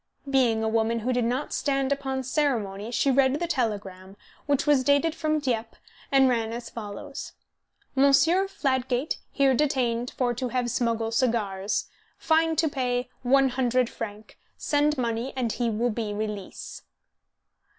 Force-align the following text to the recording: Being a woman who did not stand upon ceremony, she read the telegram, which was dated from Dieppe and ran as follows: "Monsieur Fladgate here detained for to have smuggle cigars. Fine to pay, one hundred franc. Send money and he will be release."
Being 0.27 0.63
a 0.63 0.67
woman 0.67 1.01
who 1.01 1.13
did 1.13 1.25
not 1.25 1.53
stand 1.53 1.91
upon 1.91 2.23
ceremony, 2.23 2.89
she 2.89 3.11
read 3.11 3.35
the 3.39 3.45
telegram, 3.45 4.17
which 4.47 4.65
was 4.65 4.83
dated 4.83 5.13
from 5.13 5.37
Dieppe 5.37 5.77
and 6.11 6.27
ran 6.27 6.51
as 6.51 6.71
follows: 6.71 7.33
"Monsieur 7.93 8.47
Fladgate 8.47 9.19
here 9.31 9.53
detained 9.53 10.09
for 10.09 10.33
to 10.33 10.47
have 10.49 10.71
smuggle 10.71 11.11
cigars. 11.11 11.87
Fine 12.17 12.55
to 12.55 12.67
pay, 12.67 13.09
one 13.21 13.49
hundred 13.49 13.91
franc. 13.91 14.39
Send 14.57 14.97
money 14.97 15.33
and 15.35 15.51
he 15.51 15.69
will 15.69 15.91
be 15.91 16.15
release." 16.15 16.81